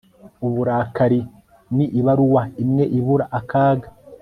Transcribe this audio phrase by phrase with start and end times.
[0.47, 1.21] uburakari
[1.75, 3.87] ni ibaruwa imwe ibura akaga